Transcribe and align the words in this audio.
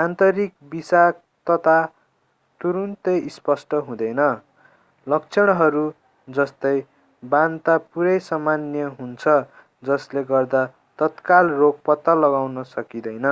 आन्तरिक 0.00 0.52
विषाक्तता 0.72 1.74
तुरुन्तै 2.60 3.14
स्पष्ट 3.36 3.74
हुँदैन 3.88 4.20
लक्षणहरू 5.06 5.82
जस्तै 6.28 6.74
बान्ता 7.22 7.76
पूरै 7.88 8.14
सामान्य 8.28 8.90
हुन्छन् 9.00 9.50
जस्ले 9.82 10.24
गर्दा 10.30 10.62
तत्काल 10.98 11.50
रोग 11.62 11.82
पत्ता 11.90 12.14
लगाउन 12.20 12.62
सकिदैँन 12.74 13.31